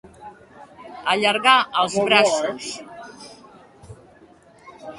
[1.13, 1.53] Allargar
[1.83, 2.71] els braços.